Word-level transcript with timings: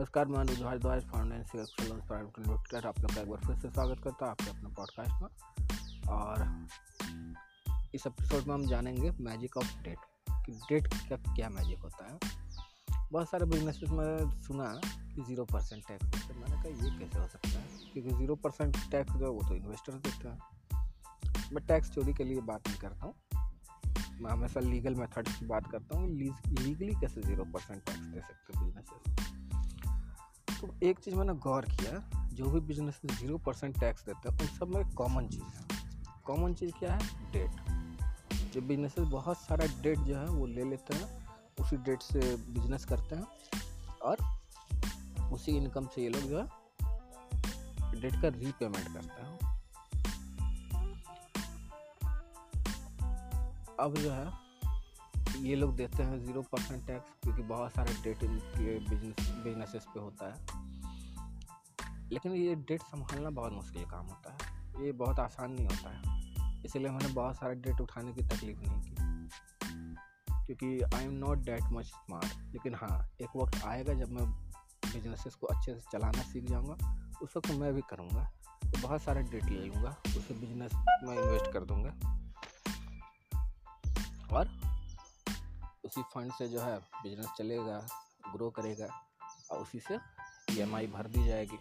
नमस्कार, 0.00 0.26
मैं 0.26 0.38
अनुज 0.38 0.62
भारद्वाज 0.62 1.02
फाउंडेंसी 1.02 1.58
एक्सलेंस 1.58 2.02
प्राइवेट 2.04 2.38
लिमिटेड 2.38 2.86
आप 2.86 3.00
लोग 3.00 3.14
का 3.14 3.20
एक 3.20 3.28
बार 3.28 3.38
फिर 3.38 3.56
से 3.56 3.70
स्वागत 3.70 4.00
करता 4.04 4.24
हूँ 4.24 4.30
आपके 4.30 4.50
अपने 4.50 4.68
पॉडकास्ट 4.68 5.22
में। 5.22 5.28
और 6.08 6.66
इस 7.94 8.06
एपिसोड 8.06 8.46
में 8.46 8.54
हम 8.54 8.66
जानेंगे 8.66 9.10
मैजिक 9.10 9.56
ऑफ़ 9.56 9.82
डेट 9.82 9.98
कि 10.30 10.52
डेट 10.52 10.86
का 10.86 11.34
क्या 11.34 11.48
मैजिक 11.48 11.78
होता 11.78 12.06
है। 12.06 12.18
बहुत 13.12 13.30
सारे 13.30 13.46
बिज़नेस 13.46 13.80
में 13.90 14.40
सुना 14.40 14.70
है 14.70 14.80
कि 15.14 15.22
ज़ीरो 15.22 15.44
परसेंट 15.44 15.88
टैक्स 15.88 16.28
तो 16.28 16.34
मैंने 16.34 16.54
कहा, 16.54 16.84
ये 16.84 16.98
कैसे 16.98 17.18
हो 17.18 17.26
सकता 17.26 17.48
है? 17.48 17.64
क्योंकि 17.92 18.10
ज़ीरो 18.10 18.34
परसेंट 18.34 18.76
टैक्स 18.90 19.12
जो 19.12 19.24
है, 19.24 19.30
वो 19.30 19.48
तो 19.48 19.54
इन्वेस्टर 19.54 19.92
देते 19.92 20.28
हैं। 20.28 20.38
मैं 21.52 21.66
टैक्स 21.66 21.90
चोरी 21.90 22.14
के 22.14 22.24
लिए 22.24 22.40
बात 22.40 22.68
नहीं 22.68 22.78
करता 22.78 23.06
हूँ। 23.06 23.14
मैं 24.20 24.30
हमेशा 24.30 24.60
लीगल 24.60 24.94
मेथड 24.94 25.28
की 25.28 25.46
बात 25.46 25.70
करता 25.70 25.98
हूँ। 25.98 26.08
लीगली 26.08 26.94
कैसे 27.00 27.22
ज़ीरो 27.22 27.44
परसेंट 27.44 27.84
टैक्स 27.84 28.00
दे 28.00 28.20
सकते 28.20 28.64
बिजनेसेस 28.64 28.99
तो 30.60 30.74
एक 30.82 30.98
चीज़ 30.98 31.14
मैंने 31.14 31.34
गौर 31.34 31.64
किया, 31.64 32.10
जो 32.32 32.50
भी 32.50 32.60
बिज़नेस 32.60 33.00
ज़ीरो 33.06 33.38
परसेंट 33.38 33.80
टैक्स 33.80 34.06
देते 34.06 34.28
हैं, 34.28 34.38
उन 34.40 34.46
सब 34.46 34.68
में 34.68 34.94
कॉमन 34.94 35.26
चीज़ 35.26 35.42
है। 35.42 35.64
कॉमन 36.24 36.54
चीज़ 36.54 36.72
क्या 36.78 36.94
है? 36.94 37.32
डेट 37.32 37.50
जो 38.54 38.60
बिज़नेस 38.60 38.98
बहुत 38.98 39.36
सारा 39.36 39.82
डेट 39.82 39.98
जो 39.98 40.16
है, 40.16 40.26
वो 40.26 40.46
ले 40.46 40.64
लेते 40.64 40.94
हैं, 40.94 41.28
उसी 41.60 41.76
डेट 41.76 42.02
से 42.02 42.36
बिज़नेस 42.36 42.84
करते 42.84 43.16
हैं, 43.16 43.26
और 44.02 44.16
उसी 45.32 45.52
इनकम 45.52 45.86
से 45.86 46.02
ये 46.02 46.08
लोग 46.08 46.22
जो 46.22 46.38
है 46.38 46.60
डेट 48.00 48.22
का 48.22 48.28
रीपेमेंट 48.28 48.94
करते 48.94 49.22
हैं। 49.22 49.60
अब 53.80 53.94
जो 53.94 54.12
है 54.12 54.49
ये 55.40 55.56
लोग 55.56 55.76
देते 55.76 56.02
हैं 56.02 56.18
ज़ीरो 56.18 56.42
परसेंट 56.42 56.86
टैक्स 56.86 57.06
क्योंकि 57.22 57.42
बहुत 57.42 57.72
सारे 57.72 57.94
डेट 57.94 58.22
इनके 58.22 58.78
बिज़नेस 58.78 59.30
बिजनेसेस 59.30 59.84
पे 59.84 60.00
होता 60.00 60.34
है। 60.34 60.46
लेकिन 62.12 62.32
ये 62.32 62.54
डेट 62.54 62.82
संभालना 62.82 63.30
बहुत 63.30 63.52
मुश्किल 63.52 63.84
काम 63.84 64.06
होता 64.06 64.38
है। 64.40 64.60
ये 64.84 64.92
बहुत 64.92 65.18
आसान 65.18 65.52
नहीं 65.52 65.66
होता 65.66 65.90
है। 65.90 66.20
इसलिए 66.64 66.90
मैंने 66.90 67.08
बहुत 67.08 67.36
सारे 67.36 67.54
डेट 67.54 67.80
उठाने 67.80 68.12
की 68.12 68.22
तकलीफ़ 68.22 68.58
नहीं 68.60 68.80
की। 68.80 68.96
क्योंकि 70.46 70.96
I 70.96 71.04
am 71.04 71.12
not 71.12 71.38
that 71.38 71.62
much 71.62 71.84
smart 71.84 72.26
लेकिन 72.26 72.74
हाँ 72.74 73.10
एक 73.22 73.28
वक्त 73.36 73.64
आएगा 73.64 73.94
जब 73.94 74.10
मैं 74.10 74.32
बिजनेसेस 74.92 75.34
को 75.34 75.46
अच्छे 75.46 75.74
से 75.74 75.80
चलाना 75.92 76.22
सीख 76.22 76.44
जाऊँगा। 76.44 77.08
उस 77.22 77.36
वक्त 77.36 77.50
मैं 77.50 77.74
भी 77.74 77.80
करूँगा। 77.80 78.32
तो 78.64 78.80
बहुत 78.80 79.02
सारे 79.02 79.22
डेट 79.22 79.44
ले 79.44 79.66
लूँगा। 79.66 79.96
उसे 80.06 80.34
बिज़नेस 80.34 80.72
में 80.74 81.14
इन्वेस्ट 81.14 81.52
कर 81.52 81.60
दूँगा। 81.60 81.90
और 84.32 84.69
उसी 85.90 86.02
फंड 86.02 86.32
से 86.32 86.48
जो 86.48 86.60
है 86.60 86.78
बिज़नेस 86.78 87.26
चलेगा 87.38 87.86
ग्रो 88.32 88.50
करेगा 88.50 88.86
और 89.50 89.58
उसी 89.58 89.80
से 89.80 89.94
ई 90.50 90.86
भर 90.86 91.06
दी 91.06 91.26
जाएगी। 91.26 91.56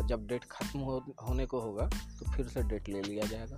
और 0.00 0.06
जब 0.06 0.26
डेट 0.26 0.44
ख़त्म 0.44 0.78
हो, 0.78 1.14
होने 1.28 1.46
को 1.46 1.60
होगा 1.60 1.86
तो 1.86 2.32
फिर 2.32 2.48
से 2.48 2.62
डेट 2.62 2.88
ले 2.88 3.02
लिया 3.02 3.26
जाएगा। 3.26 3.56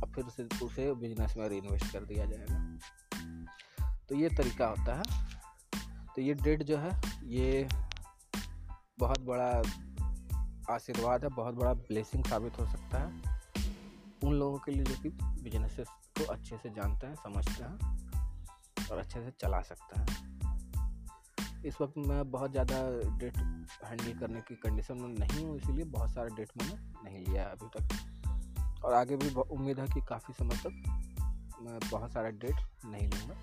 और 0.00 0.12
फिर 0.14 0.24
से 0.28 0.64
उसे 0.64 0.94
बिज़नेस 0.94 1.34
में 1.36 1.50
इन्वेस्ट 1.50 1.92
कर 1.92 2.04
दिया 2.04 2.26
जाएगा। 2.26 2.78
तो 4.08 4.14
ये 4.14 4.28
तरीका 4.28 4.66
होता 4.66 4.96
है। 4.96 5.02
तो 6.16 6.22
ये 6.22 6.34
डेट 6.34 6.62
जो 6.62 6.78
है, 6.78 7.02
ये 7.24 7.68
बहुत 8.98 9.20
बड़ा 9.20 9.62
आशीर्वाद 10.74 11.24
है, 11.24 11.30
बहुत 11.30 11.54
बड़ा 11.54 11.74
ब्लेसिंग 11.74 12.24
साबित 12.24 12.58
हो 12.60 12.66
सकता 12.66 12.98
है। 12.98 13.29
उन 14.24 14.34
लोगों 14.34 14.58
के 14.58 14.72
लिए 14.72 14.84
जो 14.84 14.94
कि 15.02 15.08
बिजनेसेस 15.42 15.88
को 16.18 16.24
अच्छे 16.24 16.56
से 16.56 16.70
जानते 16.70 17.06
हैं, 17.06 17.14
समझते 17.14 17.62
हैं 17.64 18.88
और 18.90 18.98
अच्छे 18.98 19.20
से 19.20 19.30
चला 19.40 19.60
सकते 19.60 20.00
हैं। 20.00 20.28
इस 21.64 21.80
वक्त 21.80 21.98
मैं 21.98 22.30
बहुत 22.30 22.50
ज़्यादा 22.50 22.76
डेट 23.18 23.36
हैंडल 23.84 24.18
करने 24.18 24.40
की 24.40 24.54
कंडीशन 24.54 24.98
में 24.98 25.08
नहीं 25.08 25.44
हूँ, 25.44 25.56
इसीलिए 25.56 25.84
बहुत 25.84 26.10
सारा 26.10 26.34
डेट 26.36 26.50
मैंने 26.56 26.74
नहीं 27.04 27.26
लिया 27.26 27.42
है 27.42 27.50
अभी 27.50 27.68
तक। 27.78 28.84
और 28.84 28.92
आगे 28.92 29.16
भी 29.16 29.34
उम्मीद 29.34 29.80
है 29.80 29.86
कि 29.86 30.00
काफ़ी 30.00 30.34
समय 30.34 30.56
तक 30.56 30.72
मैं 31.62 31.78
बहुत 31.90 32.12
सारा 32.12 32.28
डेट 32.28 32.56
नहीं 32.84 33.08
लूँगा, 33.08 33.34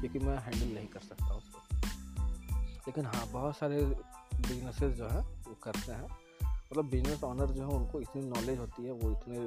क्योंकि 0.00 0.18
मैं 0.18 0.38
हैंडल 0.38 0.74
नहीं 0.74 0.86
कर 0.86 1.00
सकता 1.00 1.34
उसको। 1.34 1.58
लेकिन 2.86 3.06
हाँ 3.06 3.26
बहुत 3.26 3.56
सारे 3.56 3.82
बिजनेसेस 3.84 4.92
जो 4.92 5.08
है, 5.08 5.20
वो 5.20 5.54
करते 5.62 5.92
हैं। 5.92 6.08
मतलब 6.42 6.88
बिज़नेस 6.90 7.24
ऑनर 7.24 7.46
जो 7.46 7.62
है, 7.62 7.68
उनको 7.68 8.00
इतनी 8.00 8.22
नॉलेज 8.22 8.58
होती 8.58 8.84
है, 8.84 8.92
वो 8.92 9.10
इतने 9.10 9.38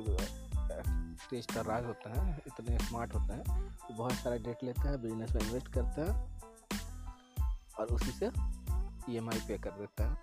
तेज 1.29 1.47
तर्राज 1.47 1.85
होते 1.85 2.09
हैं, 2.09 2.37
इतने 2.47 2.77
स्मार्ट 2.79 3.13
होते 3.15 3.33
हैं। 3.33 3.43
तो 3.77 3.93
बहुत 3.93 4.13
सारा 4.13 4.35
डेट 4.37 4.63
लेते 4.63 4.87
हैं 4.87 5.01
बिज़नेस 5.01 5.33
में 5.35 5.41
इन्वेस्ट 5.41 5.67
करते 5.67 6.01
हैं 6.01 6.13
और 7.79 7.85
उसी 7.87 8.11
से 8.11 8.25
ई 9.09 9.17
एम 9.17 9.29
आई 9.29 9.39
पे 9.39 9.57
कर 9.57 9.71
देते 9.71 10.03
हैं। 10.03 10.15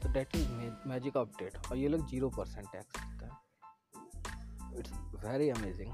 तो 0.00 0.12
debt 0.12 0.36
is 0.36 0.48
magic 0.88 1.16
of 1.16 1.28
debt 1.28 1.58
और 1.70 1.76
ये 1.76 1.88
लोग 1.88 2.06
ज़ीरो 2.08 2.28
परसेंट 2.30 2.68
टैक्स 2.72 3.00
देते 3.00 3.24
हैं। 3.24 4.78
इट्स 4.78 4.92
वेरी 5.24 5.48
अमेजिंग 5.50 5.92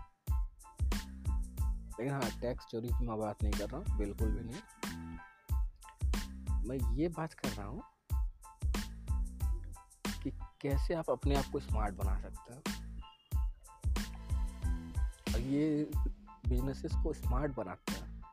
लेकिन 2.00 2.12
हाँ 2.14 2.30
टैक्स 2.40 2.66
चोरी 2.66 2.88
की 2.88 3.06
मैं 3.06 3.18
बात 3.18 3.42
नहीं 3.42 3.52
कर 3.52 3.68
रहा 3.68 3.76
हूँ, 3.76 3.98
बिल्कुल 3.98 4.28
भी 4.28 4.40
नहीं। 4.40 4.60
मैं 6.68 6.76
ये 6.96 7.08
बात 7.08 7.32
कर 7.32 7.48
रहा 7.48 7.66
हूँ 7.66 7.82
कि 10.22 10.30
कैसे 10.60 10.94
आप 10.94 11.10
अपने 11.10 11.34
आप 11.34 11.44
को 11.52 11.60
स्मार्ट 11.60 11.94
बना 11.94 12.20
सकते 12.20 12.54
हैं। 12.54 12.79
ये 15.50 15.90
बिजनेसेस 16.48 16.92
को 16.92 17.12
स्मार्ट 17.12 17.56
बनाते 17.56 17.92
हैं। 17.92 18.24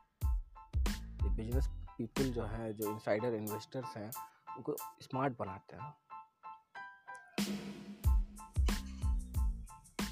ये 1.22 1.30
बिज़नेस 1.30 1.68
पीपल 1.98 2.30
जो 2.32 2.44
है, 2.44 2.72
जो 2.74 2.92
इनसाइडर 2.92 3.34
इन्वेस्टर्स 3.34 3.96
हैं, 3.96 4.10
उनको 4.56 4.76
स्मार्ट 5.00 5.38
बनाते 5.38 5.76
हैं। 5.76 5.92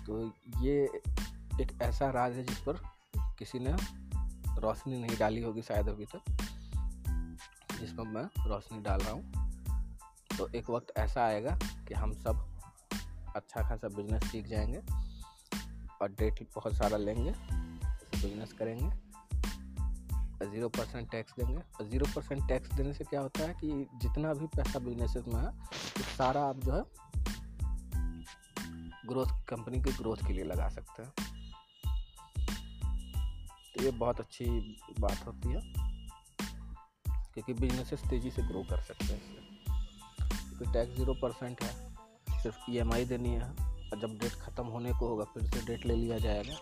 तो 0.06 0.32
ये 0.58 0.84
एक 1.60 1.78
ऐसा 1.82 2.10
राज 2.10 2.32
है 2.32 2.42
जिस 2.42 2.58
पर 2.58 2.72
किसी 3.18 3.58
ने 3.58 3.76
रोशनी 4.60 5.00
नहीं 5.00 5.18
डाली 5.18 5.42
होगी 5.42 5.62
शायद 5.62 5.88
अभी 5.88 6.04
तक, 6.04 6.20
जिस 7.80 7.92
पर 7.92 8.02
मैं 8.02 8.24
रोशनी 8.24 8.80
डाल 8.80 9.00
रहा 9.00 9.12
हूँ। 9.12 9.46
तो 10.38 10.48
एक 10.48 10.70
वक्त 10.70 10.98
ऐसा 10.98 11.24
आएगा 11.24 11.58
कि 11.88 11.94
हम 11.94 12.12
सब 12.12 12.60
अच्छा 13.36 13.68
खासा 13.68 13.88
बिज़नेस 13.88 14.30
सीख 14.30 14.46
जाएँगे। 14.46 15.05
और 16.02 16.10
डेट 16.10 16.46
बहुत 16.54 16.74
सारा 16.74 16.96
लेंगे 16.96 17.30
बिज़नेस 18.16 18.52
करेंगे। 18.52 19.06
ज़ीरो 20.46 20.68
परसेंट 20.68 21.10
टैक्स 21.10 21.32
देंगे। 21.32 21.56
और 21.56 21.88
ज़ीरो 21.88 22.06
परसेंट 22.16 22.48
टैक्स 22.48 22.72
देने 22.72 22.92
से 22.94 23.04
क्या 23.04 23.20
होता 23.20 23.42
है 23.42 23.54
कि 23.54 23.86
जितना 23.96 24.32
भी 24.34 24.46
पैसा 24.46 24.78
बिज़नेस 24.78 25.16
में 25.16 25.40
है 25.40 25.50
तो 25.96 26.02
सारा 26.02 26.44
आप 26.44 26.56
जो 26.56 26.72
है 26.72 26.84
ग्रोथ 29.06 29.26
कंपनी 29.48 29.82
की 29.82 29.92
ग्रोथ 29.92 30.16
के 30.16 30.32
लिए 30.32 30.44
लगा 30.44 30.68
सकते 30.68 31.02
हैं। 31.02 31.12
तो 33.76 33.84
ये 33.84 33.90
बहुत 33.90 34.20
अच्छी 34.20 34.46
बात 35.00 35.26
होती 35.26 35.48
है, 35.48 35.60
क्योंकि 37.34 37.54
बिजनेसेस 37.54 38.02
तेज़ी 38.10 38.30
से 38.30 38.42
ग्रो 38.42 38.62
कर 38.62 38.80
सकते 38.80 39.04
हैं 39.04 39.16
इससे। 39.16 39.46
क्योंकि 40.48 40.72
टैक्स 40.72 40.96
ज़ीरो 40.96 41.14
परसेंट 41.14 41.62
है, 41.62 41.94
सिर्फ़ 42.42 42.70
ईएमआई 42.70 43.04
देनी 43.04 43.28
है। 43.28 43.66
जब 43.94 44.19
डेट 44.19 44.32
ख़त्म 44.32 44.64
होने 44.64 44.92
को 44.92 45.08
होगा 45.08 45.24
फिर 45.24 45.42
से 45.44 45.66
डेट 45.66 45.86
ले 45.86 45.94
लिया 45.94 46.19
जाएगा। 46.19 46.56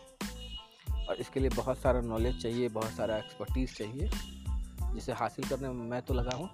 और 1.09 1.17
इसके 1.17 1.41
लिए 1.41 1.51
बहुत 1.51 1.79
सारा 1.79 2.01
नॉलेज 2.01 2.43
चाहिए 2.43 2.69
बहुत 2.69 2.91
सारा 2.91 3.17
एक्सपर्टीज़ 3.17 3.75
चाहिए 3.75 4.11
जिसे 4.95 5.12
हासिल 5.12 5.49
करने 5.49 5.69
में 5.69 5.85
मैं 5.85 6.03
तो 6.03 6.15
लगा 6.15 6.37
हूँ। 6.37 6.51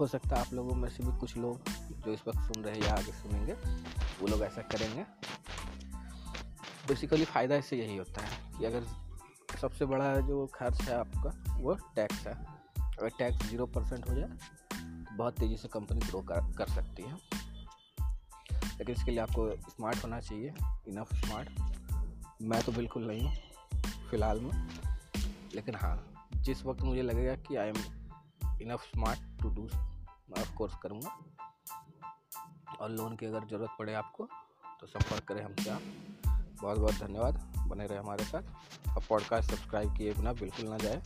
हो 0.00 0.06
सकता 0.06 0.36
है 0.36 0.40
आप 0.40 0.52
लोगों 0.54 0.74
में 0.74 0.88
से 0.88 1.04
भी 1.04 1.18
कुछ 1.18 1.36
लोग 1.36 1.68
जो 2.04 2.12
इस 2.12 2.26
वक्त 2.28 2.38
सुन 2.38 2.64
रहे 2.64 2.74
हैं 2.74 2.82
या 2.82 2.92
आगे 2.92 3.12
सुनेंगे 3.12 3.52
वो 3.52 4.26
लोग 4.26 4.42
ऐसा 4.42 4.62
करेंगे। 4.62 5.04
बेसिकली 6.88 7.24
फ़ायदा 7.24 7.56
इससे 7.56 7.76
यही 7.76 7.96
होता 7.96 8.22
है 8.22 8.58
कि 8.58 8.64
अगर 8.64 8.84
सबसे 9.60 9.84
बड़ा 9.84 10.14
जो 10.20 10.46
खर्च 10.54 10.80
है 10.80 10.94
आपका 10.94 11.56
वो 11.58 11.74
टैक्स 11.96 12.26
है। 12.26 12.34
अगर 12.78 13.08
टैक्स 13.08 13.46
ज़ीरो 13.46 13.66
परसेंट 13.66 14.08
हो 14.08 14.14
जाए 14.14 14.28
तो 14.28 15.16
बहुत 15.16 15.38
तेज़ी 15.38 15.56
से 15.56 15.68
कंपनी 15.68 16.00
ग्रो 16.00 16.20
कर, 16.20 16.52
कर 16.58 16.68
सकती 16.68 17.02
है। 17.02 17.35
लेकिन 18.78 18.94
इसके 18.94 19.10
लिए 19.10 19.20
आपको 19.20 19.56
स्मार्ट 19.56 20.04
होना 20.04 20.20
चाहिए 20.20 20.54
इनफ 20.88 21.14
स्मार्ट 21.14 21.50
मैं 22.42 22.62
तो 22.62 22.72
बिल्कुल 22.72 23.06
नहीं 23.06 23.20
हूँ, 23.20 23.36
फ़िलहाल 24.10 24.40
में। 24.40 24.68
लेकिन 25.54 25.74
हाँ 25.74 26.28
जिस 26.34 26.64
वक्त 26.66 26.82
मुझे 26.82 27.02
लगेगा 27.02 27.36
कि 27.36 27.56
I 27.56 27.68
am 27.68 27.76
enough 28.62 28.80
smart 28.80 29.42
to 29.42 29.48
do 29.48 29.62
मैं 30.30 30.40
ऑफ़ 30.40 30.54
कोर्स 30.54 30.74
करूँगा। 30.82 31.18
और 32.80 32.90
लोन 32.90 33.16
की 33.16 33.26
अगर 33.26 33.44
ज़रूरत 33.44 33.70
पड़े 33.78 33.94
आपको 33.94 34.28
तो 34.80 34.86
संपर्क 34.86 35.24
करें 35.24 35.44
हमसे 35.44 35.70
आप। 35.70 35.82
बहुत 36.62 36.78
बहुत 36.78 36.94
धन्यवाद, 36.94 37.34
बने 37.66 37.86
रहे 37.86 37.98
हमारे 37.98 38.24
साथ। 38.24 38.42
और 38.96 39.02
पॉडकास्ट 39.08 39.50
सब्सक्राइब 39.50 39.96
किए 39.96 40.14
बिना 40.14 40.32
बिल्कुल 40.32 40.68
ना 40.68 40.78
जाए। 40.78 41.02